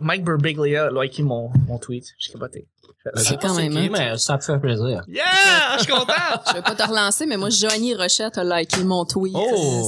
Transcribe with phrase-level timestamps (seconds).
[0.00, 2.04] Mike Birbiglia a liké mon, mon tweet.
[2.18, 2.66] J'ai capoté.
[3.16, 3.88] C'est quand même, qui, hein?
[3.92, 5.02] mais ça me fait plaisir.
[5.08, 5.76] Yeah!
[5.76, 6.12] Je suis content!
[6.48, 9.40] Je vais pas te relancer, mais moi, Johnny Rochette a liké mon tweet Oh.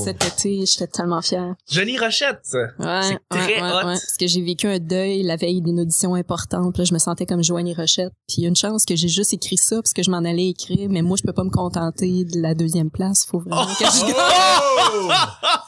[0.03, 0.65] euh, cet été.
[0.67, 1.55] J'étais tellement fière.
[1.67, 2.43] Johnny Rochette.
[2.53, 3.77] Ouais, C'est ouais, très ouais, hot.
[3.77, 3.83] ouais.
[3.85, 6.77] Parce que j'ai vécu un deuil la veille d'une audition importante.
[6.77, 8.13] Là, je me sentais comme Joanie Rochette.
[8.29, 10.19] Puis il y a une chance que j'ai juste écrit ça parce que je m'en
[10.19, 10.89] allais écrire.
[10.91, 13.25] Mais moi, je peux pas me contenter de la deuxième place.
[13.25, 14.15] Faut vraiment que je gagne.
[14.19, 15.11] Oh!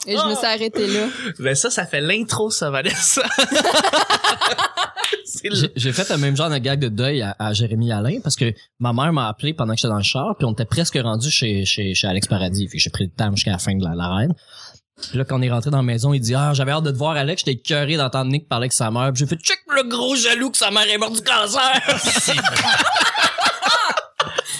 [0.05, 1.07] Et je me suis arrêtée là.
[1.39, 3.23] Ben ça, ça fait l'intro, ça, Vanessa.
[5.75, 8.53] J'ai- fait le même genre de gag de deuil à, à Jérémy Alain parce que
[8.79, 11.29] ma mère m'a appelé pendant que j'étais dans le char puis on était presque rendu
[11.29, 12.67] chez, chez, chez Alex Paradis.
[12.67, 14.33] Fait j'ai pris le temps jusqu'à la fin de la, la reine.
[15.09, 16.91] Puis là, quand on est rentré dans la maison, il dit Ah, j'avais hâte de
[16.91, 19.11] te voir Alex, j'étais cœuré d'entendre Nick parler avec sa mère.
[19.13, 21.81] Puis j'ai fait check le gros jaloux que sa mère est morte du cancer.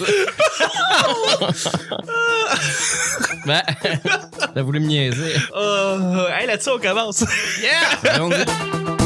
[3.46, 3.62] ben,
[4.54, 5.34] t'as voulu me niaiser.
[5.54, 5.98] Oh,
[6.38, 7.22] hey, là-dessus, on commence.
[7.60, 8.99] Yeah!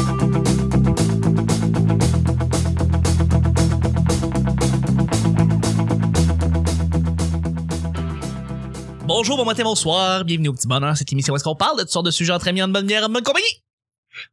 [9.17, 10.25] Bonjour, bon matin, bonsoir.
[10.25, 12.33] Bienvenue au Petit Bonheur, cette émission où est-ce qu'on parle de toutes sortes de sujets
[12.33, 13.63] entre amis, en bonne bière, en bonne compagnie.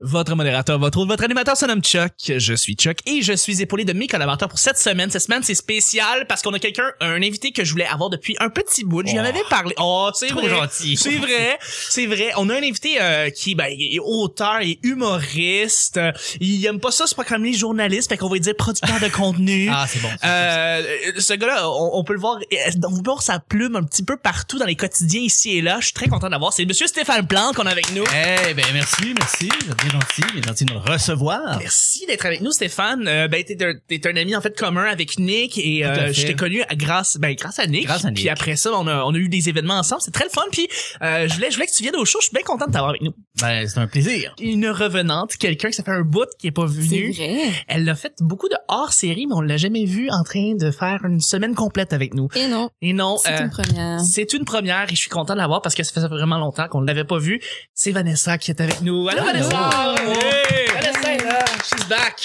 [0.01, 2.13] Votre modérateur, votre autre, votre animateur se nomme Chuck.
[2.37, 5.11] Je suis Chuck et je suis épaulé de mes collaborateurs pour cette semaine.
[5.11, 8.37] Cette semaine, c'est spécial parce qu'on a quelqu'un, un invité que je voulais avoir depuis
[8.41, 9.03] un petit bout.
[9.07, 9.27] Je lui en Oh.
[9.29, 9.75] avais parlé.
[9.79, 10.51] Oh, c'est Trop vrai.
[10.51, 10.97] gentil.
[10.97, 11.59] C'est vrai.
[11.89, 12.31] C'est vrai.
[12.37, 16.01] On a un invité euh, qui ben, il est auteur et humoriste.
[16.41, 19.09] Il aime pas ça, c'est pas comme les journalistes, fait qu'on va dire producteur de
[19.09, 19.71] contenu.
[19.75, 20.09] Ah, c'est bon.
[20.25, 20.83] Euh,
[21.19, 24.03] ce gars-là, on, on peut le voir, euh, on peut voir sa plume un petit
[24.03, 25.79] peu partout dans les quotidiens ici et là.
[25.81, 26.53] Je suis très content d'avoir.
[26.53, 28.05] C'est Monsieur Stéphane Plante qu'on a avec nous.
[28.49, 29.49] Eh ben merci, merci.
[29.81, 31.59] Bien gentil, bien gentil de nous recevoir.
[31.59, 33.07] Merci d'être avec nous, Stéphane.
[33.09, 36.27] Euh, ben, t'es un, t'es un ami en fait commun avec Nick et euh, je
[36.27, 37.87] t'ai connu grâce, ben, grâce à Nick.
[37.87, 38.19] Grâce à Nick.
[38.19, 40.03] Puis après ça, on a, on a eu des événements ensemble.
[40.03, 40.43] C'est très le fun.
[40.51, 40.69] Puis
[41.03, 42.19] euh, je voulais, je voulais que tu viennes au show.
[42.21, 43.15] Je suis bien content de t'avoir avec nous.
[43.41, 44.35] Ben c'est un plaisir.
[44.41, 47.13] Une revenante, quelqu'un qui ça fait un bout qui est pas C'est venu.
[47.13, 47.51] vrai.
[47.69, 51.01] Elle a fait beaucoup de hors-série, mais on l'a jamais vu en train de faire
[51.05, 52.29] une semaine complète avec nous.
[52.37, 54.01] Et non, Et non, c'est euh, une première.
[54.01, 56.69] c'est une première et je suis content de l'avoir parce que ça fait vraiment longtemps
[56.69, 57.41] qu'on ne l'avait pas vu.
[57.75, 59.09] C'est Vanessa qui est avec nous.
[59.09, 59.27] Allô, Allô.
[59.33, 59.57] Vanessa!
[59.71, 60.67] Hey!
[61.15, 61.45] Est là!
[61.65, 62.21] She's back!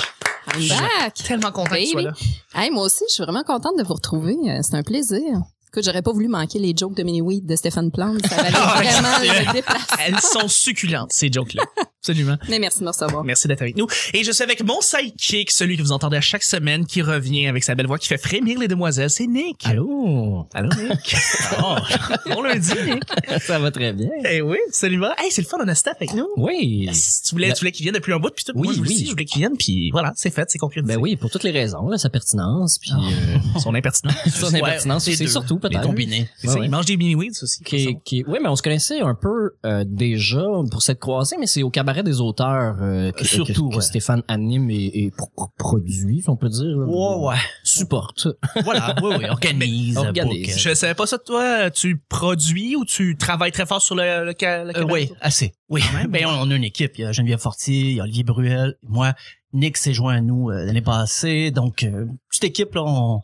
[0.53, 1.13] I'm back.
[1.15, 2.13] Tellement content que tu sois là.
[2.55, 4.35] Hey, moi aussi, je suis vraiment contente de vous retrouver.
[4.45, 5.21] Euh, C'est un plaisir.
[5.69, 8.25] Écoute, j'aurais pas voulu manquer les jokes de Mini-Weed de Stéphane Plante.
[8.25, 9.97] Ça valait vraiment le déplacement.
[10.05, 11.63] Elles sont succulentes, ces jokes-là.
[12.01, 12.37] Absolument.
[12.47, 13.23] Mais merci de me recevoir.
[13.25, 13.85] Merci d'être avec nous.
[14.13, 17.47] Et je suis avec mon sidekick, celui que vous entendez à chaque semaine, qui revient
[17.47, 19.09] avec sa belle voix qui fait frémir les demoiselles.
[19.09, 19.65] C'est Nick.
[19.65, 20.47] Allô?
[20.53, 21.15] Allô, Nick?
[21.61, 21.75] Oh,
[22.29, 23.03] bon lundi, Nick.
[23.41, 24.09] Ça va très bien.
[24.29, 25.01] Eh oui, salut.
[25.17, 26.27] Hey, c'est le fun, on a Steph avec nous.
[26.37, 26.89] Oui.
[27.25, 28.53] Tu voulais, tu voulais qu'il vienne depuis un bout, puis tout.
[28.55, 28.87] Oui, Moi, je oui.
[28.87, 30.93] aussi, je voulais qu'il vienne, puis voilà, c'est fait, c'est concrétisé.
[30.95, 34.15] Ben oui, pour toutes les raisons, là, sa pertinence, puis euh, Son impertinence.
[34.29, 35.81] son impertinence, c'est surtout Les peut-être.
[35.85, 36.29] combinés.
[36.37, 36.65] C'est Ouais, ça, ouais.
[36.67, 37.63] il mange des mini-weeds aussi.
[37.63, 41.47] Qui, qui, oui, mais on se connaissait un peu euh, déjà pour cette croisée, mais
[41.47, 43.81] c'est au cabaret des auteurs euh, que, Surtout, que, que ouais.
[43.81, 46.77] Stéphane anime et, et pro- pro- produit, si on peut dire.
[46.77, 47.35] Ouais, ouais.
[47.63, 48.27] Supporte.
[48.63, 49.97] Voilà, oui, oui, organise.
[49.97, 50.47] Organise.
[50.47, 50.57] book.
[50.57, 51.69] Je savais pas ça de toi.
[51.71, 54.83] Tu produis ou tu travailles très fort sur le, le, le Euh, cabaret?
[54.91, 55.53] oui, assez.
[55.69, 55.81] Oui.
[56.09, 56.93] Ben, on, on a une équipe.
[56.97, 59.13] Il y a Geneviève Fortier, il y a Olivier Bruel, moi.
[59.53, 61.51] Nick s'est joint à nous euh, l'année passée.
[61.51, 63.21] Donc, euh, petite équipe, là, on...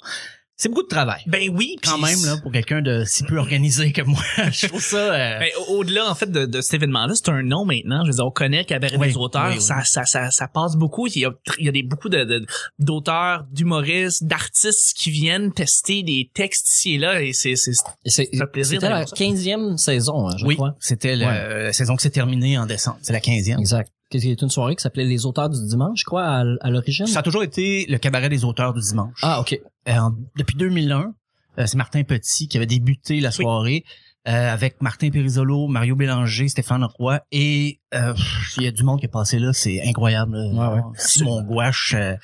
[0.55, 1.21] c'est beaucoup de travail.
[1.27, 4.21] Ben oui, Quand même, là, pour quelqu'un de si peu organisé que moi.
[4.51, 4.97] je trouve ça...
[5.13, 8.03] euh, Ben, au- au-delà en fait de, de cet événement-là, c'est un nom maintenant.
[8.05, 9.61] Je veux dire, on connaît Cabaret Oui, des auteurs, oui, oui.
[9.61, 11.07] Ça, ça, ça, ça passe beaucoup.
[11.07, 12.45] Il y a, il y a des beaucoup de, de-
[12.79, 17.71] d'auteurs, d'humoristes, d'artistes qui viennent tester des textes ici et là, et c'est, c'est,
[18.05, 19.05] c'est- plaisir C'était la.
[19.05, 20.75] 15e saison, hein, je oui, crois.
[20.79, 21.63] c'était la Ouais.
[21.63, 22.97] la saison qui s'est terminée en décembre.
[23.01, 23.59] C'est la 15e.
[23.59, 23.91] Exact.
[24.19, 27.07] Qui est une soirée qui s'appelait Les auteurs du dimanche, je crois, à, à l'origine?
[27.07, 29.19] Ça a toujours été le cabaret des auteurs du dimanche.
[29.22, 29.59] Ah, ok.
[29.90, 29.94] Euh,
[30.38, 31.13] depuis 2001,
[31.59, 33.84] euh, c'est Martin Petit qui avait débuté la soirée
[34.28, 38.13] euh, avec Martin Périsolo, Mario Bélanger, Stéphane Roy et euh,
[38.57, 40.38] il y a du monde qui est passé là, c'est incroyable.
[40.38, 40.69] là.
[40.69, 40.81] Ouais, ouais.
[40.95, 42.16] Simon Gouache, euh,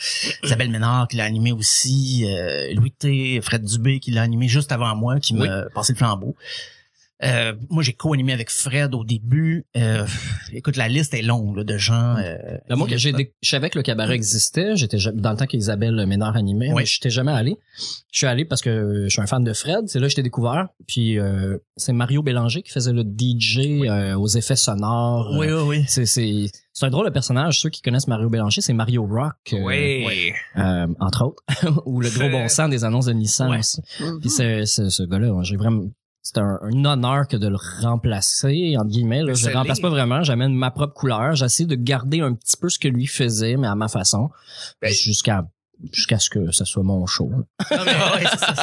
[0.44, 2.26] Isabelle Ménard qui l'a animé aussi,
[2.74, 6.36] Louis T, Fred Dubé qui l'a animé juste avant moi, qui m'a passé le flambeau.
[7.24, 9.66] Euh, moi, j'ai co-animé avec Fred au début.
[9.76, 10.06] Euh,
[10.54, 12.16] écoute, la liste est longue là, de gens.
[12.18, 12.38] Euh,
[12.70, 14.78] Ben, moi, j'ai dé- je savais que le cabaret existait.
[14.78, 16.76] J'étais dans le temps qu'Isabelle Ménard animait, Oui.
[16.78, 17.58] mais j'étais jamais allé.
[18.12, 19.88] Je suis allé parce que je suis un fan de Fred.
[19.88, 20.70] C'est là que je t'ai découvert.
[20.88, 25.36] Puis euh, c'est Mario Bélanger qui faisait le DJ euh, aux effets sonores.
[25.38, 25.84] Oui, oui, oui.
[25.88, 27.60] C'est c'est c'est un drôle de personnage.
[27.60, 30.34] Ceux qui connaissent Mario Bélanger, c'est Mario Rock, euh, ouais.
[30.58, 31.44] euh, entre autres,
[31.86, 33.60] ou le gros bon sens des annonces de Nissan Ouais.
[33.60, 33.82] aussi.
[34.00, 34.20] Mhm.
[34.22, 35.84] Puis c'est c'est- ce gars-là, j'ai vraiment
[36.32, 39.24] c'est un, un honneur que de le remplacer entre guillemets.
[39.24, 39.34] Là.
[39.34, 40.22] Je le remplace pas vraiment.
[40.24, 41.36] J'amène ma propre couleur.
[41.36, 44.30] J'essaie de garder un petit peu ce que lui faisait, mais à ma façon,
[44.82, 45.48] Ben, jusqu'à
[45.94, 47.30] jusqu'à ce que ça soit mon show.
[47.30, 47.46] Non,
[47.86, 47.94] mais,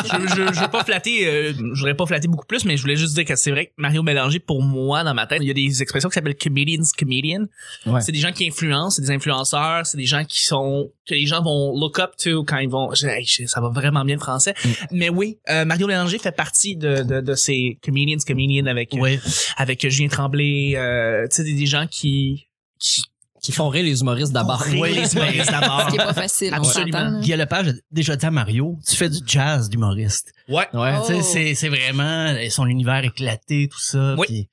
[0.05, 2.83] je, je, je veux pas flatter, euh, je voudrais pas flatter beaucoup plus, mais je
[2.83, 5.49] voulais juste dire que c'est vrai que Mario Mélanger, pour moi, dans ma tête, il
[5.49, 7.47] y a des expressions qui s'appellent comedians comedian.
[7.87, 8.01] Ouais.
[8.01, 11.27] C'est des gens qui influencent, c'est des influenceurs, c'est des gens qui sont, que les
[11.27, 14.21] gens vont look up to quand ils vont, je- je- ça va vraiment bien le
[14.21, 14.55] français.
[14.65, 14.69] Mm.
[14.93, 19.19] Mais oui, euh, Mario Mélanger fait partie de, de, de ces comedians comedian avec, Oui.
[19.57, 22.49] avec Julien Tremblay, euh, tu sais, des, des gens qui,
[22.79, 23.03] qui
[23.47, 24.61] Qui font rire les humoristes d'abord.
[24.61, 25.83] rire les humoristes d'abord.
[25.87, 27.21] Ce qui est pas facile, Absolument.
[27.21, 30.33] Guy Lepage a déjà dit à Mario, tu fais du jazz d'humoriste.
[30.49, 30.95] Ouais, Ouais.
[30.99, 31.05] Oh.
[31.07, 34.15] Tu sais, c'est, c'est vraiment son univers éclaté, tout ça.
[34.19, 34.49] Oui.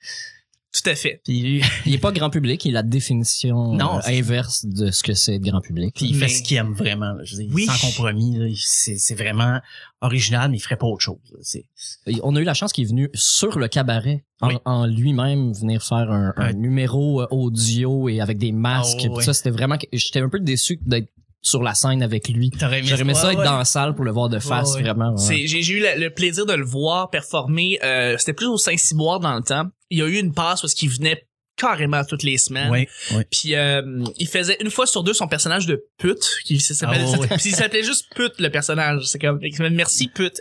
[0.74, 1.22] Tout à fait.
[1.24, 5.04] puis, Il est pas grand public, il est la définition Non, euh, inverse de ce
[5.04, 5.94] que c'est être grand public.
[5.96, 7.14] puis il Mais- fait ce qu'il aime vraiment.
[7.14, 7.24] là.
[7.24, 7.66] Je veux dire, Oui.
[7.66, 8.56] Sans compromis.
[8.58, 9.60] C'est, vraiment
[10.02, 11.20] original, mais il ferait pas autre chose.
[11.31, 11.40] là.
[11.42, 11.66] C'est,
[12.08, 14.56] Et On a eu la chance qu'il est venu sur le cabaret en, Oui.
[14.66, 18.98] en lui-même venir faire un, numéro euh, audio et avec des masques.
[19.04, 19.78] Ouais, tout ça, c'était vraiment.
[19.78, 21.08] que- J'étais un peu déçu d'être
[21.46, 22.52] sur la scène avec lui.
[22.58, 23.46] J'aurais aimé ça Ouais, être ouais.
[23.46, 25.16] dans la salle pour le voir de face, Ouais, vraiment.
[25.18, 27.80] j'ai, j'ai eu le, le plaisir de le voir performer.
[27.84, 29.66] Euh, c'était plus au Saint-Cyboire dans le temps.
[29.94, 31.24] Il y a eu une passe parce qu'il venait
[31.56, 32.72] carrément toutes les semaines.
[32.72, 33.24] Oui, oui.
[33.30, 37.36] Puis euh, il faisait une fois sur deux son personnage de pute qui s'appelle Ah
[37.45, 39.40] il s'appelait juste pute le personnage c'est comme
[39.72, 40.36] merci pute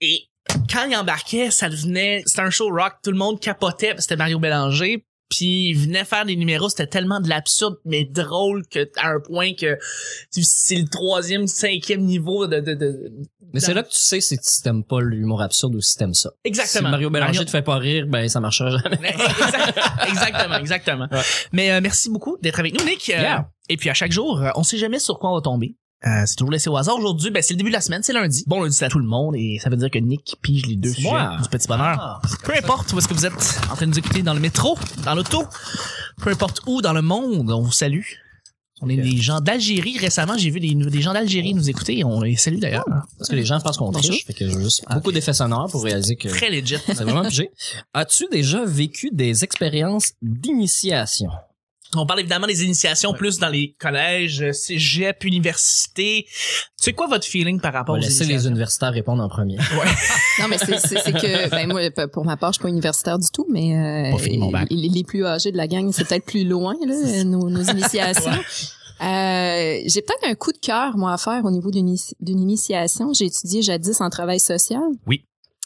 [0.00, 0.28] et
[0.72, 4.02] quand il embarquait ça devenait c'était un show rock tout le monde capotait parce que
[4.02, 8.64] c'était Mario Bélanger puis il venait faire des numéros c'était tellement de l'absurde mais drôle
[8.68, 9.76] que à un point que
[10.30, 13.12] c'est le troisième cinquième niveau de, de, de-
[13.52, 16.14] Mais c'est là que tu sais si tu t'aimes pas l'humour absurde ou si t'aimes
[16.14, 16.30] ça.
[16.44, 18.96] exactement Si Mario Bélanger Mario- te fait pas rire, ben ça marchera jamais.
[19.02, 19.78] Exact-
[20.08, 21.08] exactement, exactement.
[21.10, 21.20] Ouais.
[21.52, 23.10] Mais euh, merci beaucoup d'être avec nous, Nick.
[23.10, 23.48] Euh, Yeah.
[23.68, 25.76] Et puis à chaque jour, euh, on sait jamais sur quoi on va tomber.
[26.04, 26.96] Euh, c'est toujours laissé au hasard.
[26.96, 28.42] Aujourd'hui, ben, c'est le début de la semaine, c'est lundi.
[28.48, 30.88] Bon lundi à tout le monde et ça veut dire que Nick pige les deux
[30.88, 31.36] C'est sujets moi.
[31.40, 31.96] du petit bonheur.
[32.00, 33.32] Ah, Peu importe où est-ce que vous êtes
[33.70, 35.44] en train de nous écouter dans le métro, dans l'auto,
[36.20, 38.02] peu importe où dans le monde, on vous salue.
[38.82, 39.96] On est des gens d'Algérie.
[39.96, 42.04] Récemment, j'ai vu des, des gens d'Algérie nous écouter.
[42.04, 42.84] On les salue d'ailleurs.
[43.16, 46.16] Parce que les gens pensent qu'on triche, fait que juste beaucoup d'effets sonores pour réaliser
[46.16, 46.76] que Très legit.
[46.86, 47.50] c'est vraiment pigé.
[47.94, 51.28] As-tu déjà vécu des expériences d'initiation?
[51.94, 56.26] On parle évidemment des initiations plus dans les collèges, cégep, université.
[56.76, 59.58] C'est quoi votre feeling par On rapport va aux laisser les universitaires répondre en premier.
[60.40, 63.18] Non, mais c'est c'est- c'est que, ben moi, pour ma part, je suis pas universitaire
[63.18, 64.68] du tout, mais euh, Pas fini mon bac.
[64.70, 68.30] les, les plus âgés de la gang, c'est peut-être plus loin, là, nos, nos initiations.
[69.02, 71.94] Euh, j'ai peut-être un coup de cœur, moi, à faire au niveau d'une
[72.40, 73.12] initiation.
[73.12, 74.80] J'ai étudié jadis en travail social.
[75.06, 75.24] Oui.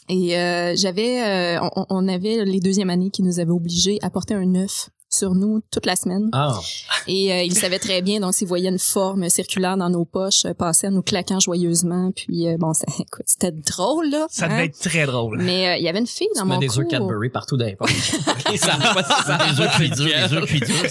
[0.09, 4.09] Et euh, j'avais, euh, on, on avait les deuxièmes années qui nous avaient obligés à
[4.09, 6.29] porter un œuf sur nous toute la semaine.
[6.33, 6.59] Ah,
[7.07, 10.45] Et euh, il savait très bien, donc s'il voyait une forme circulaire dans nos poches,
[10.45, 12.11] euh, passer en nous claquant joyeusement.
[12.15, 14.27] Puis euh, bon, ça, écoute, c'était drôle là.
[14.29, 14.49] Ça hein?
[14.49, 15.41] devait être très drôle.
[15.41, 16.79] Mais euh, il y avait une fille dans tu mets mon des cours.
[16.79, 18.11] œufs Cadbury partout dans les poches.
[18.57, 20.83] ça a pas- ça a des œufs cuits durs, des œufs cuits durs.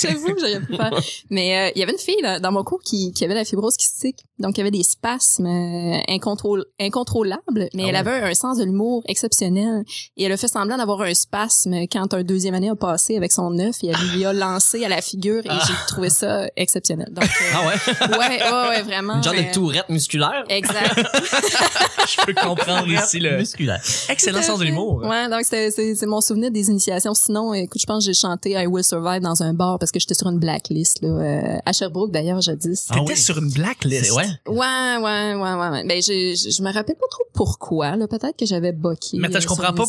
[0.00, 0.90] J'avoue que j'aurais pu faire.
[1.30, 3.44] Mais euh, il y avait une fille là, dans mon cours qui, qui avait la
[3.44, 4.24] fibrose kystique.
[4.38, 8.58] Donc il y avait des spasmes euh, incontrôl- incontrôlables, mais Ah elle avait un sens
[8.58, 9.84] de l'humour exceptionnel.
[10.16, 13.32] Et elle a fait semblant d'avoir un spasme quand un deuxième année a passé avec
[13.32, 17.08] son œuf et elle lui a lancé à la figure et j'ai trouvé ça exceptionnel.
[17.12, 17.74] Donc euh, Ah ouais?
[18.18, 19.14] ouais, ouais, ouais, vraiment.
[19.16, 20.44] Une genre mais- de tourette musculaire?
[20.48, 20.94] Exact.
[22.06, 23.80] Je peux comprendre ici le Musculaire.
[24.08, 25.02] excellent sens de l'humour.
[25.02, 27.14] Ouais, donc c'est mon souvenir des initiations.
[27.14, 29.98] Sinon, écoute, je pense que j'ai chanté I Will Survive dans un bar parce que
[29.98, 32.86] j'étais sur une blacklist là, euh, à Sherbrooke d'ailleurs jadis.
[32.90, 33.18] Ah T'étais oui.
[33.18, 34.12] sur une blacklist?
[34.12, 34.26] Ouais.
[34.46, 35.68] Ouais, ouais, ouais, ouais.
[35.70, 35.84] ouais.
[35.84, 37.96] Ben, je, je, je me rappelle pas trop pourquoi.
[37.96, 39.18] Là, peut-être que j'avais boqué.
[39.18, 39.84] Mais attends, je euh, comprends pas.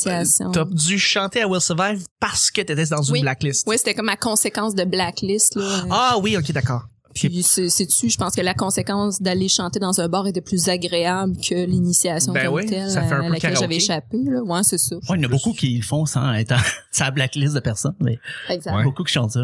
[0.53, 3.21] T'as dû chanter à Will Survive parce que t'étais dans une Oui.
[3.21, 3.67] blacklist.
[3.67, 5.55] Ouais, c'était comme ma conséquence de blacklist.
[5.55, 5.83] Là.
[5.89, 6.83] Ah oui, ok, d'accord.
[7.13, 10.69] Puis c'est dessus, je pense que la conséquence d'aller chanter dans un bar était plus
[10.69, 14.17] agréable que l'initiation Ben comme oui, telle ça fait un à peu laquelle j'avais échappé.
[14.23, 14.43] Là.
[14.43, 14.95] Ouais, c'est ça.
[14.97, 16.57] Ouais, il y en a beaucoup qui le font sans être en,
[16.91, 18.75] sa blacklist de personnes, mais Exact.
[18.75, 18.83] Ouais.
[18.83, 19.39] beaucoup qui chantent ça.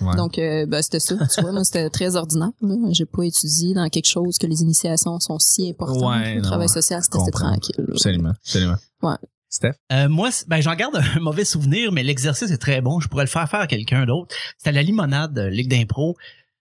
[0.00, 0.14] Enfin.
[0.14, 1.16] Donc, euh, ben, c'était ça.
[1.34, 2.50] Tu vois, moi, c'était très ordinaire.
[2.92, 6.00] J'ai pas étudié dans quelque chose que les initiations sont si importantes.
[6.20, 7.74] Ouais, le non, travail social, c'était tranquille.
[7.78, 7.84] là.
[7.94, 8.76] Absolument, absolument.
[9.02, 9.16] Ouais.
[9.48, 9.74] Steph?
[9.92, 13.00] Euh, moi, ben, j'en garde un mauvais souvenir, mais l'exercice est très bon.
[13.00, 14.34] Je pourrais le faire faire à quelqu'un d'autre.
[14.56, 16.16] C'était à la limonade Ligue d'impro.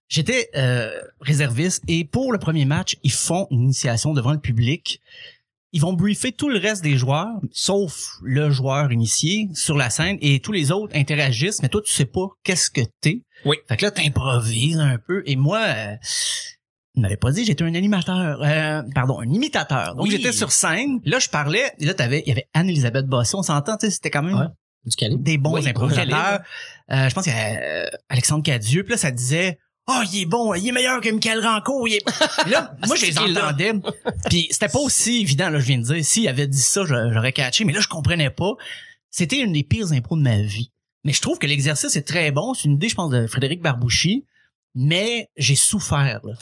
[0.10, 0.90] J'étais euh,
[1.20, 5.02] réserviste et pour le premier match, ils font une initiation devant le public.
[5.74, 10.18] Ils vont briefer tout le reste des joueurs, sauf le joueur initié sur la scène
[10.22, 13.24] et tous les autres interagissent, mais toi, tu sais pas qu'est-ce que t'es.
[13.44, 13.58] Oui.
[13.68, 15.24] Fait que là, t'improvises un peu.
[15.26, 15.96] Et moi, euh,
[16.98, 19.96] il m'avait pas dit j'étais un animateur, euh, pardon, un imitateur.
[19.96, 20.12] Donc Oui.
[20.12, 21.00] j'étais sur scène.
[21.06, 21.72] Là, je parlais.
[21.80, 23.36] Et là, t'avais, il y avait Anne-Elisabeth Bossé.
[23.36, 24.48] On s'entend, tu sais, c'était quand même Ouais.
[24.86, 25.22] Du calibre.
[25.24, 26.40] des bons Oui, improvisateurs.
[26.92, 28.84] Euh, je pense qu'il y a euh, Alexandre Cadieux.
[28.84, 31.88] Puis là, ça disait Oh, il est bon, il est meilleur que Michael Rancourt.
[31.88, 32.04] Il est...
[32.50, 33.74] là, moi, je les entendais.
[34.30, 36.04] Puis c'était pas aussi évident, là, je viens de dire.
[36.06, 37.64] S'il avait dit ça, j'aurais catché.
[37.64, 38.54] Mais là, je comprenais pas.
[39.12, 40.72] C'était une des pires impros de ma vie.
[41.04, 42.54] Mais je trouve que l'exercice est très bon.
[42.54, 44.26] C'est une idée, je pense, de Frédéric Barbouchi.
[44.76, 46.20] mais j'ai souffert.
[46.24, 46.34] là.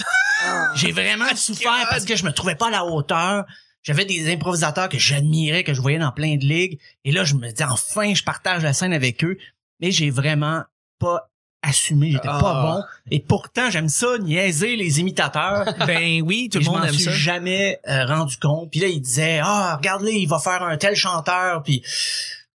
[0.76, 3.46] J'ai vraiment souffert parce que je me trouvais pas à la hauteur.
[3.84, 6.80] J'avais des improvisateurs que j'admirais, que je voyais dans plein de ligues.
[7.04, 9.38] Et là, je me dis, enfin, je partage la scène avec eux.
[9.80, 10.64] Mais j'ai vraiment
[11.00, 11.30] pas
[11.62, 12.12] assumé.
[12.12, 12.40] J'étais Ah.
[12.40, 12.84] pas bon.
[13.12, 15.66] Et pourtant, j'aime ça, niaiser les imitateurs.
[15.88, 17.12] Ben oui, tout le je monde m'en aime suis ça.
[17.12, 18.72] jamais euh, rendu compte.
[18.72, 21.62] Puis là, il disait, ah, regarde-le, il va faire un tel chanteur.
[21.64, 21.84] Puis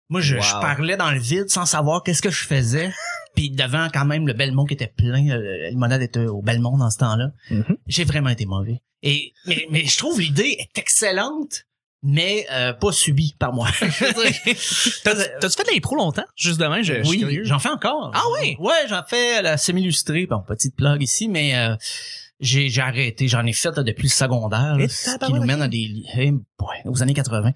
[0.10, 0.42] moi, je, Wow.
[0.42, 2.92] je parlais dans le vide sans savoir qu'est-ce que je faisais.
[3.40, 6.78] Puis devant quand même le Belmont qui était plein, euh, la limonade était au Belmont
[6.78, 7.30] dans ce temps-là.
[7.52, 7.78] Mhm.
[7.88, 8.82] J'ai vraiment été mauvais.
[9.02, 11.64] Et mais, mais je trouve l'idée est excellente,
[12.04, 13.70] mais euh, pas subie par moi.
[15.04, 16.26] T'as- T'as-tu fait de l'impro longtemps?
[16.36, 18.12] Juste demain, je, oui, j'en fais encore.
[18.14, 18.58] Ah oui?
[18.60, 20.26] Ouais, j'en fais à la semi-illustrée.
[20.26, 21.76] Bon, petite plug ici, mais euh,
[22.42, 23.30] j'ai j'ai arrêté.
[23.30, 26.06] J'en ai fait là, depuis le secondaire, là, ce qui nous mène à des li-
[26.18, 27.54] eh, boy, aux années 80.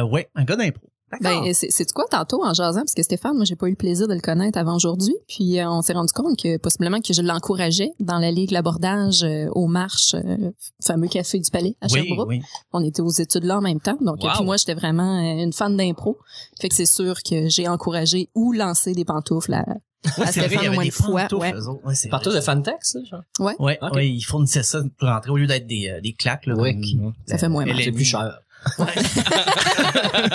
[0.00, 0.90] Euh, ouais, un gars d'impro.
[1.20, 2.80] Ben, c'est c'est quoi tantôt en jasant?
[2.80, 5.60] Parce que Stéphane, moi j'ai pas eu le plaisir de le connaître avant aujourd'hui, puis
[5.60, 9.46] euh, on s'est rendu compte que possiblement que je l'encourageais dans la ligue l'abordage euh,
[9.52, 10.50] aux marches, euh,
[10.84, 12.28] fameux café du Palais à Oui, Sherbrooke.
[12.28, 12.42] oui.
[12.72, 14.28] On était aux études là en même temps, donc Wow.
[14.28, 16.18] euh, puis moi j'étais vraiment euh, une fan d'impro,
[16.60, 19.64] fait que c'est sûr que j'ai encouragé ou lancé des pantoufles à,
[20.18, 21.42] Ouais, à c'est vrai, il y Stéphane au avait moins des fois, pantoufles,
[21.84, 21.92] ouais.
[21.92, 23.22] Ouais, Partout de Fantex, genre.
[23.38, 23.94] Ouais, Ok.
[23.94, 26.44] ouais, ils fournissaient ça pour rentrer au lieu d'être des, euh, des claques.
[26.46, 27.76] Là, Ouais, comme- qui- Ça fait moins mal.
[27.78, 28.38] C'est est- plus cher.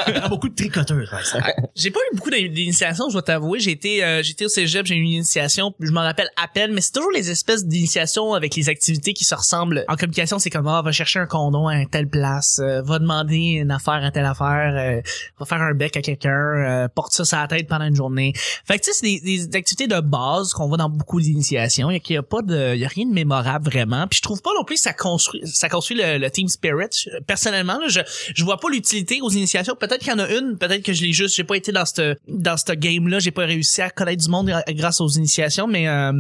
[0.08, 0.98] Il y a beaucoup de tricoteurs.
[0.98, 1.40] ouais, ça.
[1.76, 3.60] J'ai pas eu beaucoup d'in- d'initiations, je dois t'avouer.
[3.60, 6.48] J'ai été, euh, j'ai été au cégep, j'ai eu une initiation, je m'en rappelle à
[6.48, 9.86] peine, mais c'est toujours les espèces d'initiations avec les activités qui se ressemblent.
[9.88, 13.38] En communication, c'est comme, ah, va chercher un condom à telle place, euh, va demander
[13.62, 15.02] une affaire à telle affaire, euh,
[15.40, 18.34] va faire un bec à quelqu'un, euh, porte ça sur la tête pendant une journée.
[18.66, 21.90] Fait que tu sais, c'est des, des activités de base qu'on voit dans beaucoup d'initiations.
[21.92, 24.08] Il y a, qu'il y a pas de, il y a rien de mémorable vraiment.
[24.08, 26.88] Puis je trouve pas non plus que ça construit, ça construit le, le team spirit.
[27.28, 28.00] Personnellement, là, je,
[28.36, 29.76] je vois pas l'utilité aux initiations.
[29.76, 31.86] Peut-être qu'il y en a une, peut-être que je l'ai juste, j'ai pas été dans
[31.86, 35.68] ce dans ce game là, j'ai pas réussi à connaître du monde grâce aux initiations,
[35.68, 36.12] mais euh,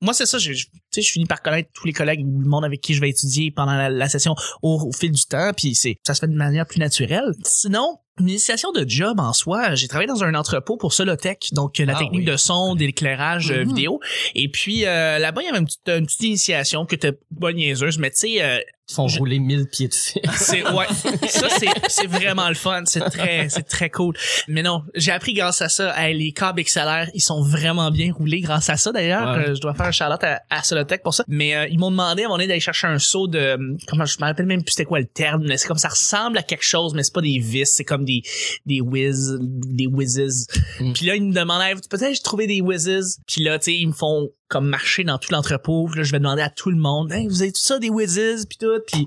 [0.00, 2.40] moi c'est ça, je, je- tu sais, je finis par connaître tous les collègues ou
[2.40, 5.24] le monde avec qui je vais étudier pendant la, la session au, au fil du
[5.24, 7.32] temps, puis c'est ça se fait de manière plus naturelle.
[7.44, 11.78] Sinon, une initiation de job en soi, j'ai travaillé dans un entrepôt pour Solotech, donc
[11.78, 12.32] la Ah technique oui.
[12.32, 13.68] de son, d'éclairage Mhm.
[13.68, 14.00] vidéo.
[14.34, 17.52] Et puis euh, là-bas, il y avait une petite, une petite initiation que t'es pas
[17.52, 18.58] niaiseuse, mais tu sais, euh,
[18.90, 20.22] Ils font Je- rouler 1000 pieds de fil.
[20.34, 20.86] c'est ouais,
[21.28, 24.14] ça c'est c'est vraiment le fun, c'est très c'est très cool.
[24.48, 28.12] Mais non, j'ai appris grâce à ça, hey, les câbles XLR, ils sont vraiment bien
[28.12, 29.36] roulés grâce à ça d'ailleurs.
[29.36, 29.48] Ouais.
[29.50, 31.24] Euh, je dois faire un charlotte à, à Solotech pour ça.
[31.28, 34.24] Mais euh, ils m'ont demandé à donné d'aller chercher un seau de comment je me
[34.24, 36.94] rappelle même plus c'était quoi le terme, mais c'est comme ça ressemble à quelque chose
[36.94, 38.22] mais c'est pas des vis, c'est comme des
[38.64, 40.46] des whiz, des whizzes.
[40.80, 40.92] Mm.
[40.94, 43.18] Puis là ils me demandaient peut-être trouver des whizzes.
[43.26, 45.88] Puis là tu sais ils me font comme marcher dans tout l'entrepôt.
[45.94, 48.46] Là je vais demander à tout le monde, hey, vous avez tout ça des whizzes
[48.46, 49.06] puis tout puis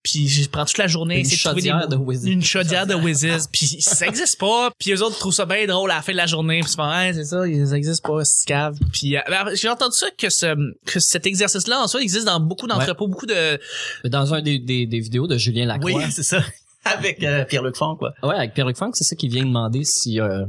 [0.00, 2.24] puis je prends toute la journée Une essayer de des chaudière de Whizzes.
[2.24, 5.90] une chaudière de Whizzes puis ça existe pas puis les autres trouvent ça bien drôle
[5.90, 8.46] à la fin de la journée puis ils ouais c'est ça ça existe pas c'est
[8.46, 9.20] cave puis euh,
[9.54, 10.54] j'ai entendu ça que ce
[10.86, 13.58] que cet exercice là en soi existe dans beaucoup d'entrepôts beaucoup de
[14.04, 15.92] Dans un des, des, des vidéos de Julien Lacroix.
[15.92, 16.42] Oui, c'est ça.
[16.84, 18.12] Avec euh, Pierre-Luc Font, quoi.
[18.22, 20.46] Ouais, avec Pierre-Luc Funk, c'est ça qui vient demander si euh,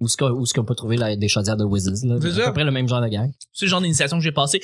[0.00, 2.16] où est-ce qu'on peut trouver la- des chaudières de Whizzes là.
[2.20, 3.30] C'est À peu près le même genre de gang.
[3.52, 4.60] c'est le genre d'initiation que j'ai passé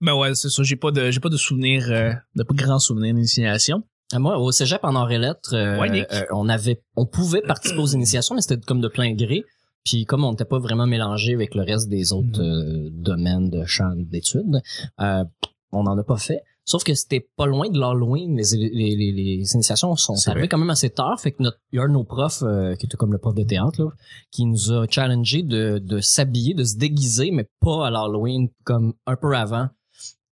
[0.00, 2.80] ben ouais c'est ça j'ai pas de j'ai pas de souvenirs euh, de pas grands
[2.80, 6.82] souvenirs d'initiation À moi, au cégep en arts et lettres, euh, Ouais, euh, on avait,
[6.96, 9.44] on pouvait participer aux initiations, mais c'était comme de plein gré.
[9.84, 13.64] Puis comme on n'était pas vraiment mélangé avec le reste des autres euh, domaines de
[13.66, 14.60] champs d'études,
[15.00, 15.24] euh,
[15.70, 16.40] on n'en a pas fait.
[16.64, 18.36] Sauf que c'était pas loin de l'Halloween.
[18.36, 20.48] Les, les, les, les initiations sont arrivées vrai.
[20.48, 21.20] quand même assez tard.
[21.20, 23.18] Fait que notre, il y a un de nos profs, euh, qui était comme le
[23.18, 23.90] prof de théâtre, là,
[24.30, 28.94] qui nous a challengé de, de s'habiller, de se déguiser, mais pas à l'Halloween, comme
[29.06, 29.68] un peu avant.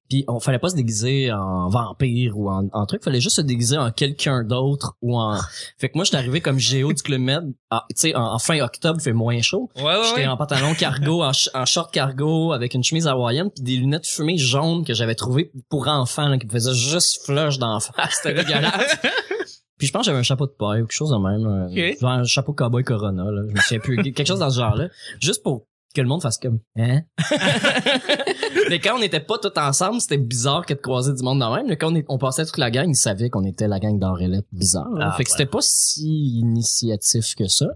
[0.09, 3.41] Puis on fallait pas se déguiser en vampire ou en, en truc, fallait juste se
[3.43, 5.37] déguiser en quelqu'un d'autre ou en.
[5.79, 8.39] Fait que moi j'étais arrivé comme Géo du Club Med, ah, tu sais en, en
[8.39, 9.69] fin octobre, il fait moins chaud.
[9.77, 13.51] ouais ouais, J'étais en pantalon cargo, en, sh- en short cargo avec une chemise hawaïenne
[13.51, 17.25] puis des lunettes fumées jaunes que j'avais trouvées pour enfants là, qui me faisaient juste
[17.27, 18.97] flush d'en face, c'était dégueulasse.
[19.79, 22.11] Puis je pense que j'avais un chapeau de paille ou quelque chose de même, genre
[22.11, 23.97] un chapeau cowboy Corona là, je me souviens plus.
[24.13, 24.89] Quelque chose dans ce genre là,
[25.21, 27.03] juste pour que le monde fasse comme hein?
[28.71, 31.55] mais quand on n'était pas tous ensemble, c'était bizarre que de croiser du monde dans
[31.55, 31.67] même.
[31.69, 33.99] Mais quand on, est- on passait toute la gang, ils savaient qu'on était la gang
[33.99, 34.91] d'Aurélette bizarre.
[34.91, 35.11] là.
[35.13, 37.67] Ah, fait que c'était pas si initiatif que ça.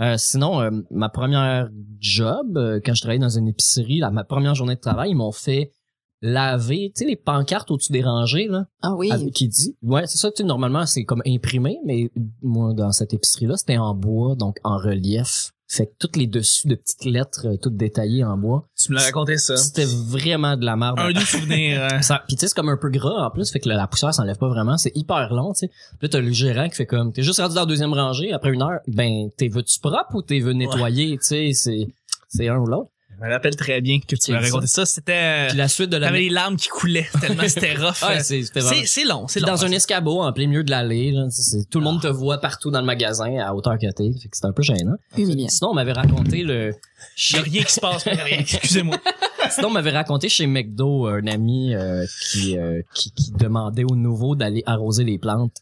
[0.00, 1.68] Euh, sinon, euh, ma première
[2.00, 5.14] job, euh, quand je travaillais dans une épicerie, la, ma première journée de travail, ils
[5.16, 5.72] m'ont fait
[6.22, 9.10] laver, tu sais, les pancartes au-dessus des rangées, là, Ah oui.
[9.10, 12.10] avec- qui dit, ouais, c'est ça, tu sais, normalement, c'est comme imprimé, mais
[12.42, 15.52] moi, dans cette épicerie-là, c'était en bois, donc en relief.
[15.66, 18.68] Fait que toutes les dessus de petites lettres, euh, toutes détaillées en bois.
[18.76, 20.98] tu me l'as raconté ça C'était vraiment de la merde.
[20.98, 22.00] un doux souvenir euh.
[22.02, 23.86] Ça, puis tu sais, c'est comme un peu gras en plus, fait que la, la
[23.86, 25.68] poussière s'enlève pas vraiment, c'est hyper long, tu sais.
[25.68, 28.32] Puis là, t'as le gérant qui fait comme, t'es juste rendu dans la deuxième rangée,
[28.32, 31.86] après une heure, ben, t'es veux-tu propre ou t'es veux nettoyer, tu sais, c'est,
[32.28, 32.90] c'est un ou l'autre.
[33.20, 34.44] Je me rappelle très bien que tu m'as ça.
[34.46, 34.86] raconté ça.
[34.86, 35.46] C'était...
[35.48, 38.02] Puis la suite de la T'avais les larmes qui coulaient tellement c'était rough.
[38.08, 39.46] Ouais, c'est c'était vraiment- c'est, long, c'est long.
[39.48, 41.26] dans un escabeau en plein milieu de l'allée, là,
[41.70, 44.36] tout le monde te voit partout dans le magasin à hauteur que t'es, fait que
[44.36, 44.96] c'est un peu gênant.
[45.16, 46.70] Sinon, on m'avait raconté le
[47.34, 48.38] a rien qui se passe, mais rien.
[48.40, 48.98] Excusez-moi.
[49.50, 53.94] Sinon, on m'avait raconté chez McDo un ami euh, qui, euh, qui qui demandait aux
[53.96, 55.52] nouveaux d'aller arroser les plantes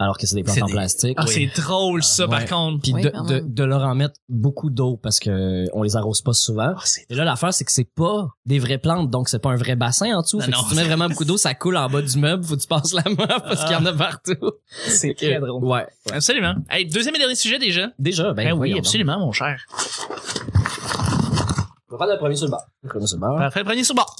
[0.00, 1.16] alors que c'est des plantes en des- plastique.
[1.20, 2.30] Ah, c'est drôle, ça, Ouais.
[2.30, 2.82] par contre.
[2.82, 6.22] Puis Oui, de, de, de leur en mettre beaucoup d'eau parce que on les arrose
[6.22, 6.72] pas souvent.
[6.76, 9.50] Ah, c'est Et là, l'affaire, c'est que c'est pas des vraies plantes, donc c'est pas
[9.50, 10.38] un vrai bassin en dessous.
[10.38, 12.16] Non, Fait que non, si tu mets vraiment beaucoup d'eau, ça coule en bas du
[12.18, 14.36] meuble, faut que tu passes la main parce qu'il y en a partout.
[14.86, 15.64] c'est très drôle.
[15.64, 15.86] Ouais.
[16.06, 16.12] ouais.
[16.12, 16.54] Absolument.
[16.70, 17.88] Hey, deuxième et dernier sujet déjà.
[17.98, 18.78] Déjà, ben, Ben oui, donc.
[18.80, 19.60] absolument, mon cher.
[21.90, 22.52] On va prendre le premier sur le.
[22.82, 23.36] Le premier sur le.
[23.38, 24.14] Parfait, prenez sur bord.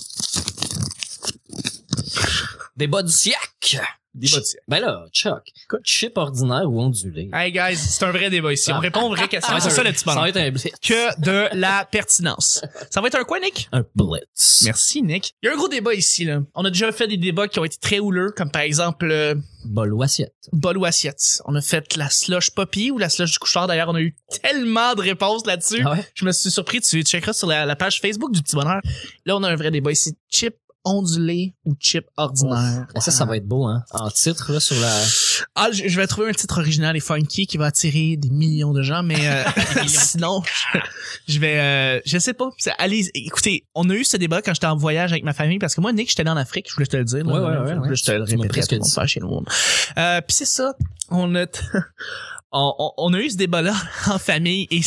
[2.77, 3.81] Débat du siècle.
[4.15, 4.65] Débat du siècle.
[4.69, 5.43] Ben là, Chuck,
[5.85, 7.29] chip ordinaire ou ondulé?
[7.33, 8.73] Hey guys, c'est un vrai débat ici.
[8.73, 9.49] On répond aux vraies questions.
[9.59, 10.23] Ça va c'est être ça un- le petit Ça bonheur.
[10.23, 10.69] va être un blitz.
[10.83, 12.63] Que de la pertinence.
[12.91, 13.69] Ça va être un quoi, Nick?
[13.73, 14.63] Un blitz.
[14.65, 15.35] Merci, Nick.
[15.43, 16.41] Il y a un gros débat ici, là.
[16.55, 19.35] On a déjà fait des débats qui ont été très houleux, comme par exemple, euh,
[19.65, 20.33] Bol ou assiette.
[20.53, 21.21] bol ou assiette.
[21.45, 23.67] On a fait la slush poppy ou la slush du couchard.
[23.67, 25.83] D'ailleurs, on a eu tellement de réponses là-dessus.
[25.85, 26.07] Ah ouais?
[26.15, 26.81] Je me suis surpris.
[26.81, 28.81] Tu checkeras sur la, la page Facebook du petit bonheur.
[29.27, 30.17] Là, on a un vrai débat ici.
[30.31, 30.55] Chip
[30.89, 32.87] ondulé ou chip ordinaire?
[32.99, 33.85] Ça, ça va être beau, hein?
[33.93, 34.93] En titre, là, sur la...
[35.55, 38.73] Ah, je, je vais trouver un titre original et funky qui va attirer des millions
[38.73, 39.45] de gens, mais euh,
[39.87, 40.79] sinon, je,
[41.35, 42.51] je vais, euh, je sais pas.
[42.79, 45.75] Allez, écoutez, on a eu ce débat quand j'étais en voyage avec ma famille parce
[45.75, 47.25] que moi, Nick, j'étais allé en Afrique, je voulais te le dire.
[47.25, 47.33] là.
[47.33, 47.41] Ouais,
[47.73, 49.45] ouais, ouais, Je te le à tout le monde, chez nous.
[49.99, 50.75] Euh, puis c'est ça,
[51.11, 51.47] on a,
[52.53, 53.75] on, on, on a eu ce débat-là
[54.09, 54.81] en famille et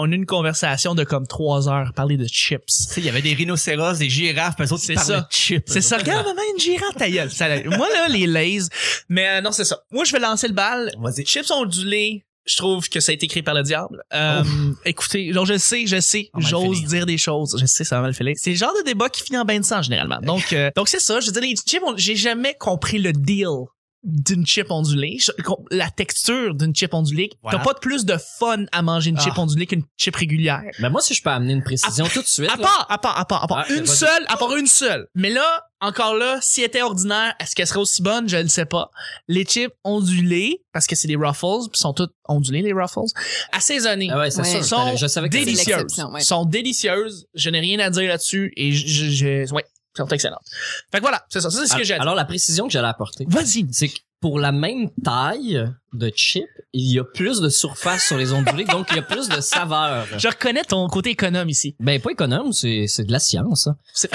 [0.00, 2.64] on a eu une conversation de comme trois heures, parler de chips.
[2.66, 5.22] Tu sais, il y avait des rhinocéros, des girafes, eux autres, C'est ça.
[5.22, 5.64] de chips.
[5.66, 5.98] C'est ça.
[5.98, 7.30] Regarde, maman, une girafe, ta gueule.
[7.32, 8.60] Ça, moi, là, les lays.
[9.08, 9.80] Mais euh, non, c'est ça.
[9.90, 10.92] Moi, je vais lancer le bal.
[11.00, 11.26] Vas-y.
[11.26, 14.02] Chips ondulés, je trouve que ça a été créé par le diable.
[14.14, 14.44] Euh,
[14.84, 17.56] écoutez, genre, je sais, je sais, mal j'ose dire des choses.
[17.60, 18.34] Je sais, ça va mal finir.
[18.38, 20.20] C'est le genre de débat qui finit en bain de sang, généralement.
[20.22, 21.18] Donc, euh, donc c'est ça.
[21.18, 23.48] Je veux dire, les chips, j'ai jamais compris le deal
[24.04, 25.18] d'une chip ondulée.
[25.70, 27.30] La texture d'une chip ondulée.
[27.42, 27.58] Voilà.
[27.58, 29.40] T'as pas de plus de fun à manger une chip Ah.
[29.40, 30.62] ondulée qu'une chip régulière.
[30.78, 32.62] Ben moi, si je peux amener une précision tout de suite, À là.
[32.62, 35.06] part, à part, à part, à part Ah, une seule, à part une seule.
[35.14, 38.28] Mais là, encore là, si elle était ordinaire, est-ce qu'elle serait aussi bonne?
[38.28, 38.90] Je ne sais pas.
[39.28, 43.00] Les chips ondulés, parce que c'est des Ruffles, puis sont toutes ondulés, les Ruffles,
[43.52, 44.08] assaisonnés.
[44.12, 44.62] Ah ouais, c'est Ouais.
[44.62, 44.62] ça.
[44.62, 46.04] Sont Je savais que C'est délicieuses.
[46.12, 46.20] ouais.
[46.20, 47.26] Sont délicieuses.
[47.34, 49.10] Je n'ai rien à dire là-dessus et je, je,
[49.46, 49.64] je- ouais,
[49.98, 50.42] sont excellentes.
[50.90, 51.50] Fait que voilà, c'est ça.
[51.50, 51.94] Ça, c'est ce que j'ai.
[51.94, 53.66] Alors, la précision que j'allais apporter, Vas-y.
[53.72, 58.16] c'est que pour la même taille de chip, il y a plus de surface sur
[58.16, 60.06] les ondulés, donc il y a plus de saveur.
[60.18, 61.76] Je reconnais ton côté économe ici.
[61.78, 63.68] Ben, pas économe, c'est, c'est de la science.
[63.68, 63.76] hein.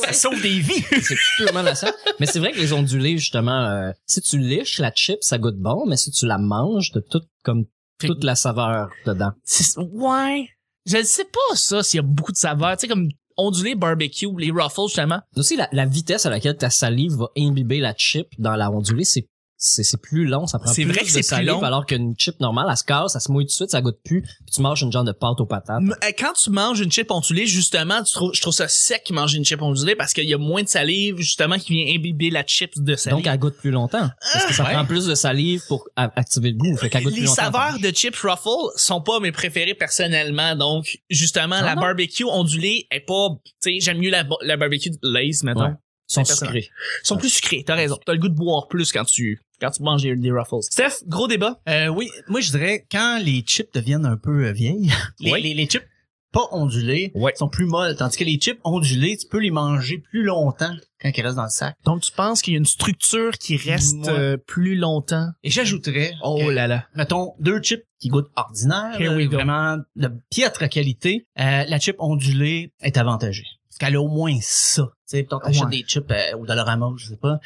[0.00, 0.84] Ça sauve des vies.
[1.02, 1.92] C'est purement de la science.
[2.20, 5.56] Mais c'est vrai que les ondulés, justement, euh, si tu liches la chip, ça goûte
[5.58, 7.64] bon, mais si tu la manges, t'as tout, comme,
[7.98, 9.32] toute la saveur dedans.
[9.44, 10.48] c'est- ouais.
[10.86, 12.76] Je ne sais pas ça s'il y a beaucoup de saveur.
[12.76, 15.20] Tu sais, comme ondulé barbecue, les Ruffles, justement.
[15.36, 19.04] Aussi, la, la vitesse à laquelle ta salive va imbiber la chip dans la ondulée,
[19.04, 19.26] c'est
[19.60, 21.62] c'est c'est plus long, ça prend C'est plus vrai que de c'est plus salive, long.
[21.62, 23.98] alors qu'une chip normale, elle se casse, elle se mouille tout de suite, ça goûte
[24.04, 25.82] plus, puis tu manges une genre de pâte aux patates.
[25.82, 29.36] Euh, Quand tu manges une chip ondulée, justement, tu trouves, je trouve ça sec manger
[29.38, 32.44] une chip ondulée parce qu'il y a moins de salive, justement, qui vient imbiber la
[32.44, 33.16] chips de salive.
[33.18, 34.08] Donc, elle goûte plus longtemps.
[34.32, 34.72] Parce que ça Ouais.
[34.74, 36.76] prend plus de salive pour activer le goût.
[36.76, 40.54] Fait goûte les saveurs de chips Ruffle sont pas mes préférés personnellement.
[40.54, 41.80] Donc, justement, Ah la non?
[41.80, 45.62] barbecue ondulée est pas, tu sais, j'aime mieux la, la barbecue de Lay's, mettons.
[45.62, 45.74] Ouais.
[46.06, 46.70] sont sucrés.
[47.02, 47.98] Sont plus sucrés, t'as raison.
[48.06, 50.62] T'as le goût de boire plus quand tu, quand tu manges des, des Ruffles.
[50.62, 51.60] Steph, gros débat.
[51.68, 54.90] Euh, oui, moi je dirais quand les chips deviennent un peu euh, vieilles,
[55.20, 55.42] les, Oui.
[55.42, 55.84] les, les chips
[56.30, 57.32] pas ondulés Ouais.
[57.36, 61.10] sont plus molles, tandis que les chips ondulés, tu peux les manger plus longtemps quand
[61.16, 61.74] ils restent dans le sac.
[61.86, 65.30] Donc, tu penses qu'il y a une structure qui reste euh, plus longtemps?
[65.42, 66.84] Et j'ajouterais, Oh là là.
[66.94, 69.36] mettons, deux chips qui goûtent ordinaire, Here we go.
[69.36, 73.46] vraiment de piètre qualité, euh, la chip ondulée est avantagée.
[73.70, 74.82] Parce qu'elle a au moins ça.
[75.08, 75.70] Tu sais, peut-être t'achètes Ouais.
[75.70, 77.38] des chips euh, au Dollarama, je sais pas.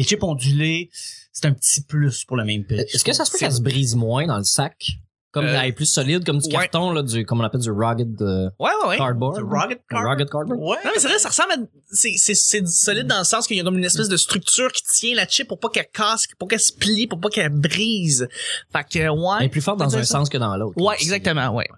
[0.00, 0.88] Les chips ondulés,
[1.32, 2.80] c'est un petit plus pour le même prix.
[2.80, 4.76] Est-ce que ça se peut qu'elle se brise moins dans le sac?
[5.32, 6.52] Comme Euh, elle est plus solide, comme du ouais.
[6.68, 8.96] carton, là, du, comme on appelle du rugged euh, Ouais, ouais, ouais.
[8.96, 9.36] cardboard.
[9.36, 10.18] Du rugged cardboard?
[10.18, 10.60] Rugged cardboard?
[10.60, 10.76] Ouais.
[10.84, 11.56] Non, mais c'est vrai, ça ressemble à,
[11.92, 14.72] c'est, c'est, c'est solide dans le sens qu'il y a comme une espèce de structure
[14.72, 17.50] qui tient la chip pour pas qu'elle casse, pour qu'elle se plie, pour pas qu'elle
[17.50, 18.26] brise.
[18.72, 19.48] Fait que, Elle est ouais.
[19.50, 20.18] plus forte dans un ça.
[20.18, 20.80] sens que dans l'autre.
[20.82, 21.68] Ouais, exactement, ouais.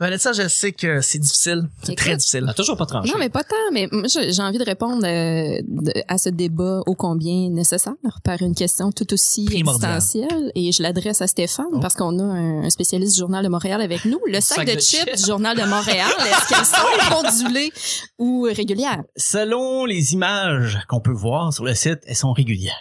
[0.00, 1.68] Vanessa, je sais que c'est difficile.
[1.82, 2.44] C'est très difficile.
[2.48, 3.10] A toujours pas tranché.
[3.12, 6.94] Non, mais pas tant, mais j'ai envie de répondre euh, de- à ce débat ô
[6.94, 7.94] combien nécessaire
[8.24, 10.52] par une question tout aussi existentielle.
[10.54, 11.80] Et je l'adresse à Stéphane Oh.
[11.80, 14.20] parce qu'on a un, un spécialiste du Journal de Montréal avec nous.
[14.26, 15.20] Le sac, Sac de, de chips chips.
[15.20, 16.64] du Journal de Montréal, est-ce qu'elles
[17.34, 17.72] sont ondulées
[18.18, 19.02] ou régulières?
[19.16, 22.78] Selon les images qu'on peut voir sur le site, elles sont régulières.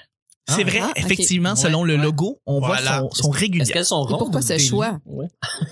[0.50, 2.02] C'est vrai, ah, effectivement, selon le ouais.
[2.02, 3.02] logo, on Voilà.
[3.02, 3.64] voit son, son régulier.
[3.64, 4.20] Est-ce qu'elles sont Et rondes?
[4.20, 4.98] pourquoi ou ce choix?
[5.06, 5.28] Ouais.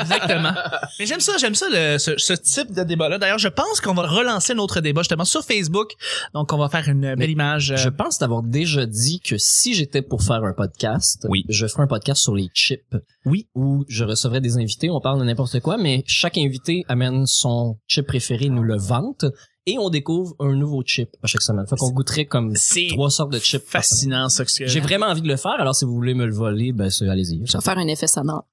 [0.00, 0.52] Exactement.
[0.98, 3.18] Mais j'aime ça, j'aime ça, le- ce, ce type de débat-là.
[3.18, 5.90] D'ailleurs, je pense qu'on va relancer notre débat justement sur Facebook.
[6.34, 7.72] Donc, on va faire une belle image.
[7.72, 11.44] euh, Je pense t'avoir déjà dit que si j'étais pour faire un podcast, Oui.
[11.48, 12.82] je ferais un podcast sur les chips.
[13.24, 13.48] Oui.
[13.54, 17.76] Où je recevrais des invités, on parle de n'importe quoi, mais chaque invité amène son
[17.86, 19.24] chip préféré, nous le vante,
[19.72, 21.66] et on découvre un nouveau chip à chaque semaine.
[21.66, 22.54] Fait qu'on goûterait comme
[22.90, 23.64] trois sortes de chips.
[23.66, 24.44] fascinant, ça.
[24.46, 27.08] J'ai vraiment envie de le faire, alors si vous voulez me le voler, ben c'est-
[27.08, 27.40] allez-y.
[27.46, 28.44] Je vais faire un effet sonore.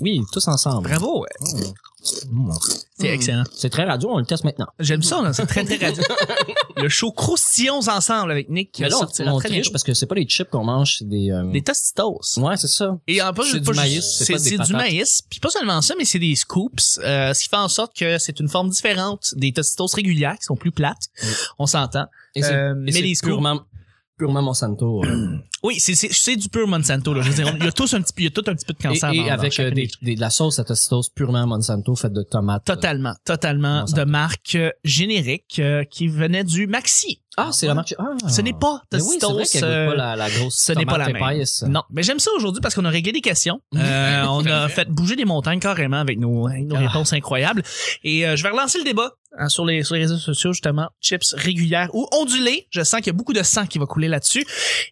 [0.00, 0.88] Oui, tous ensemble.
[0.88, 1.28] Bravo, ouais.
[2.30, 2.50] Mm.
[2.98, 3.44] c'est excellent.
[3.54, 4.66] C'est très radio, on le teste maintenant.
[4.78, 6.02] J'aime ça, là, c'est très très radio.
[6.76, 9.06] le show Croustillons ensemble avec Nick qui Mais là, on, on
[9.38, 9.70] très triche bientôt.
[9.72, 11.30] parce que c'est pas les chips qu'on mange, c'est des...
[11.30, 12.20] euh, Des Tostitos.
[12.38, 12.98] Ouais, c'est ça.
[13.06, 15.40] Et en plus, C'est pas du maïs, c'est c'est pas des c'est du maïs, puis
[15.40, 18.40] pas seulement ça, mais c'est des scoops, euh, ce qui fait en sorte que c'est
[18.40, 21.08] une forme différente des Tostitos régulières qui sont plus plates.
[21.22, 21.28] Oui.
[21.58, 22.06] On s'entend.
[22.34, 23.60] Et Euh, mais c'est les scoops- purement,
[24.20, 25.02] purement Monsanto.
[25.04, 25.38] euh.
[25.62, 27.20] Oui, c'est du pur Monsanto là.
[27.20, 28.54] Je veux dire, il y a tous un petit peu, il y a tout un
[28.54, 29.12] petit peu de cancer.
[29.12, 32.64] et dans avec euh, des de la sauce à tostos purement Monsanto faite de tomates.
[32.64, 34.00] Totalement, totalement Monsanto.
[34.00, 37.20] de marque euh, générique euh, qui venait du Maxi.
[37.36, 37.94] Ah, c'est la marque.
[37.98, 38.16] Ah.
[38.28, 39.64] Ce n'est pas Mais oui, c'est vrai Tostitos.
[39.66, 41.44] euh, pas la, la grosse ce n'est pas la même.
[41.68, 43.60] Non, mais j'aime ça aujourd'hui parce qu'on a réglé des questions.
[43.76, 46.78] Euh, on a fait bouger des montagnes carrément avec nos, nos Ah.
[46.80, 47.62] réponses incroyables.
[48.04, 50.88] Et euh, je vais relancer le débat hein, sur, les, sur les réseaux sociaux justement.
[51.00, 52.66] Chips régulières ou ondulées.
[52.70, 54.44] Je sens qu'il y a beaucoup de sang qui va couler là-dessus.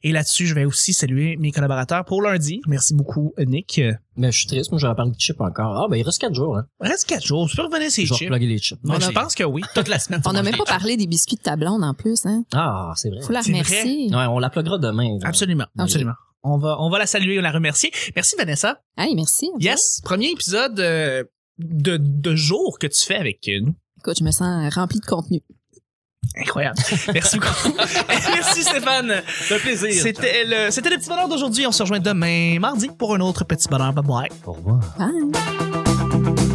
[0.03, 2.61] Et là-dessus, je vais aussi saluer mes collaborateurs pour lundi.
[2.67, 3.81] Merci beaucoup, Nick.
[4.17, 5.77] Mais je suis triste, moi j'aurais parlé de chips encore.
[5.85, 6.57] Ah, ben il reste quatre jours.
[6.59, 6.67] Hein.
[6.81, 7.49] Reste quatre jours.
[7.49, 8.23] Tu peux revenir ces Je chips.
[8.29, 8.81] reploguer les chips.
[8.85, 9.63] Je pense que oui.
[9.75, 10.21] Toute la semaine.
[10.25, 12.43] On n'a même pas parlé des biscuits de ta blonde en plus, hein.
[12.53, 13.21] Ah, c'est vrai.
[13.23, 14.09] Faut la remercier.
[14.11, 15.19] Ouais, on la pluguera demain.
[15.21, 15.29] là.
[15.29, 16.15] Absolument, absolument.
[16.43, 17.91] On va, on va la saluer, on la remercier.
[18.17, 18.81] Merci Vanessa.
[18.97, 19.51] Hey, merci.
[19.61, 21.25] Yes, premier épisode euh,
[21.59, 23.75] de, de jour que tu fais avec nous.
[24.09, 25.43] Écoute, je me sens rempli de contenu.
[26.35, 26.79] Incroyable.
[27.13, 27.77] Merci beaucoup.
[28.09, 29.13] Merci Stéphane.
[29.27, 29.93] Fait plaisir.
[29.93, 31.67] C'était le, c'était le petit bonheur d'aujourd'hui.
[31.67, 33.93] On se rejoint demain, mardi, pour un autre petit bonheur.
[33.93, 34.31] Bye bye.
[34.47, 34.81] Au revoir.
[34.99, 36.48] Bye.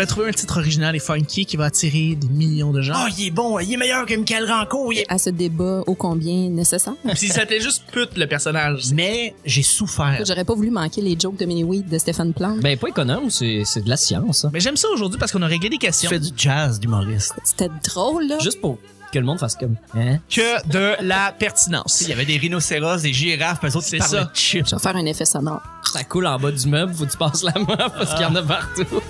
[0.00, 2.94] Vais trouver un titre original et funky qui va attirer des millions de gens.
[2.96, 4.92] Oh, il est bon, il est meilleur que Michael Ranco.
[4.92, 6.94] il est- À ce débat ô combien nécessaire.
[7.06, 8.86] Puis si ça s'appelait juste pute le personnage.
[8.92, 10.22] Mais j'ai souffert.
[10.26, 12.60] J'aurais pas voulu manquer les jokes de Mini-Weed de Stéphane Plante.
[12.60, 14.44] Ben, pas économe, c'est c'est de la science.
[14.44, 14.50] hein.
[14.52, 17.34] Mais j'aime ça aujourd'hui parce qu'on a réglé des Tu questions fais du jazz d'humoriste.
[17.44, 18.38] C'était drôle, là.
[18.40, 18.78] Juste pour
[19.12, 19.74] que le monde fasse comme.
[19.94, 20.18] Hein?
[20.30, 22.00] que de la pertinence.
[22.02, 24.30] Il y avait des rhinocéros, des girafes, puis eux autres, C'est ça.
[24.34, 25.60] Je vais faire un effet sonore.
[25.92, 28.24] Ça coule en bas du meuble, faut que tu passes la main parce qu'il y
[28.24, 28.84] en a partout.